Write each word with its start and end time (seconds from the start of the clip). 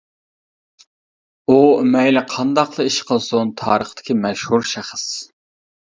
ئۇ 1.51 1.57
مەيلى 1.95 2.23
قانداقلا 2.33 2.87
ئىش 2.91 2.99
قىلسۇن 3.11 3.55
تارىختىكى 3.63 4.19
مەشھۇر 4.25 4.71
شەخس. 4.71 5.05